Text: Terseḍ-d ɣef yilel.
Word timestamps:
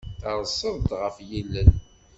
Terseḍ-d 0.21 0.91
ɣef 1.01 1.17
yilel. 1.29 1.71